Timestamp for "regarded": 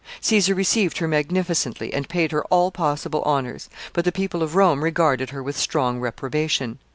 4.83-5.29